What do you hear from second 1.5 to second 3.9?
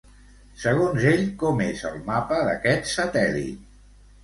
és el mapa d'aquest satèl·lit?